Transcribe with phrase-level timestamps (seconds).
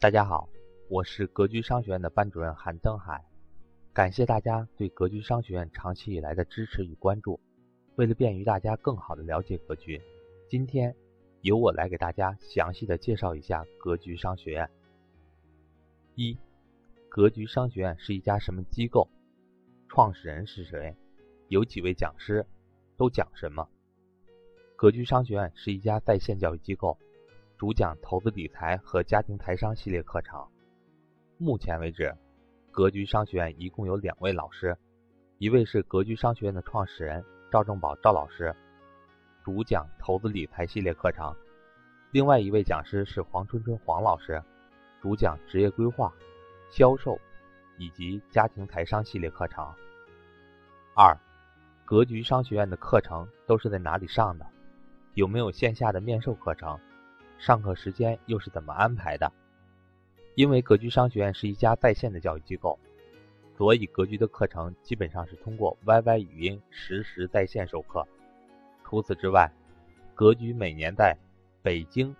[0.00, 0.48] 大家好，
[0.88, 3.22] 我是格局商学院的班主任韩登海，
[3.92, 7.38] 感谢大家对格局商学院长期以来的支持与关注。
[7.96, 10.00] 为了便于大家更好的了解格局，
[10.48, 10.96] 今天
[11.42, 14.70] 由我来给大家详细的介绍一下格局商学院。
[16.14, 16.34] 一、
[17.10, 19.06] 格局商学院是一家什么机构？
[19.86, 20.96] 创始人是谁？
[21.48, 22.46] 有几位讲师？
[22.96, 23.68] 都讲什么？
[24.76, 26.96] 格局商学院是一家在线教育机构。
[27.60, 30.42] 主讲投资理财和家庭财商系列课程。
[31.36, 32.16] 目前为止，
[32.70, 34.74] 格局商学院一共有两位老师，
[35.36, 38.56] 一位是格局商学院的创始人赵正宝赵老师，
[39.44, 41.34] 主讲投资理财系列课程；
[42.12, 44.42] 另外一位讲师是黄春春黄老师，
[45.02, 46.10] 主讲职业规划、
[46.70, 47.20] 销售
[47.76, 49.62] 以及家庭财商系列课程。
[50.96, 51.14] 二，
[51.84, 54.46] 格局商学院的课程都是在哪里上的？
[55.12, 56.80] 有没有线下的面授课程？
[57.40, 59.32] 上课时间又是怎么安排的？
[60.34, 62.78] 因为格局商学院是一家在线的教育机构，
[63.56, 68.06] 所以格局的课程基本上是通过 YY 语音实时在线授课。
[68.84, 69.50] 除此之外，
[70.14, 71.16] 格局每年在
[71.62, 72.14] 北京、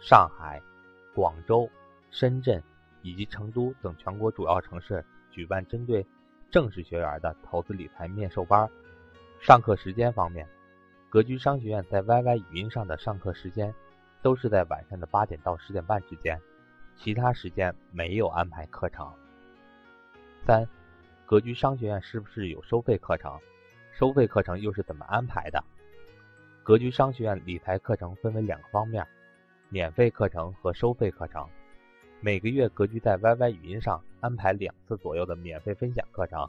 [0.00, 0.62] 上海、
[1.16, 1.68] 广州、
[2.12, 2.62] 深圳
[3.02, 6.06] 以及成都等全国主要城市举办针对
[6.48, 8.70] 正式学员的投资理财面授班。
[9.40, 10.46] 上课时间方面，
[11.08, 13.74] 格局商学院在 YY 语音上的上课时间。
[14.22, 16.38] 都是在晚上的八点到十点半之间，
[16.96, 19.10] 其他时间没有安排课程。
[20.46, 20.68] 三，
[21.26, 23.38] 格局商学院是不是有收费课程？
[23.92, 25.62] 收费课程又是怎么安排的？
[26.62, 29.06] 格局商学院理财课程分为两个方面：
[29.68, 31.48] 免费课程和收费课程。
[32.20, 36.46] 每个月格局在 YY 语音上安排两次左右的免费分享课程，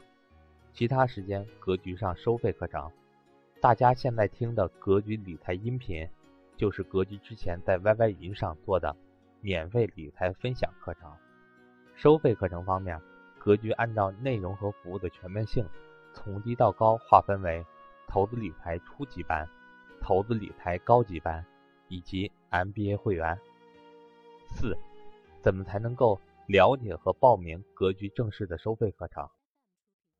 [0.74, 2.90] 其他时间格局上收费课程。
[3.60, 6.06] 大家现在听的格局理财音频。
[6.56, 8.94] 就是格局之前在 YY 语音上做的
[9.40, 11.12] 免费理财分享课程，
[11.96, 13.00] 收费课程方面，
[13.38, 15.66] 格局按照内容和服务的全面性，
[16.12, 17.64] 从低到高划分为
[18.06, 19.48] 投资理财初级班、
[20.00, 21.44] 投资理财高级班
[21.88, 23.36] 以及 MBA 会员。
[24.46, 24.76] 四，
[25.40, 29.28] 怎么才能够了解和报名格局正式的收费课程？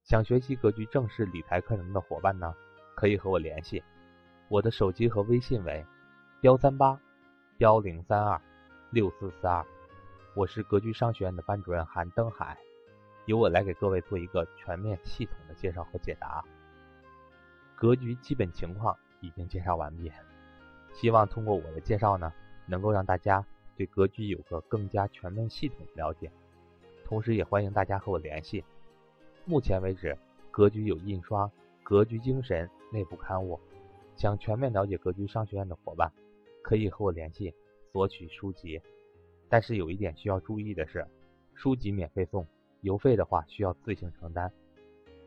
[0.03, 2.53] 想学习格局正式理财课程的伙伴呢，
[2.97, 3.82] 可以和我联系，
[4.49, 5.84] 我的手机和微信为。
[6.42, 7.00] 幺三八
[7.58, 8.42] 幺零三二
[8.91, 9.64] 六四四二，
[10.34, 12.58] 我是格局商学院的班主任韩登海，
[13.26, 16.44] 由我来给各位做一个全面系统的介绍和解答。
[17.76, 20.10] 格局基本情况已经介绍完毕，
[20.92, 22.32] 希望通过我的介绍呢，
[22.66, 26.28] 能够让大家对格局有个更加全面系统的了解。
[27.04, 28.64] 同时，也欢迎大家和我联系。
[29.44, 30.19] 目前为止，
[30.50, 31.47] 格局有印刷
[31.84, 33.60] 《格局精神》内部刊物，
[34.16, 36.10] 想全面了解格局商学院的伙伴。
[36.62, 37.53] 可以和我联系
[37.91, 38.81] 索取书籍，
[39.49, 41.06] 但是有一点需要注意的是，
[41.55, 42.47] 书籍免费送，
[42.81, 44.50] 邮费的话需要自行承担。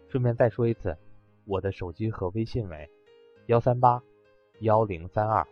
[0.08, 0.98] 顺便再说一次，
[1.46, 2.90] 我的手机和微信为
[3.48, 4.02] 幺三八
[4.62, 5.46] 幺零三二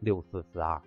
[0.00, 0.80] 六四四二。